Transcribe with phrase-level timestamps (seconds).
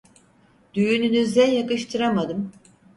[0.73, 2.51] Düğününüze yakıştıramadım…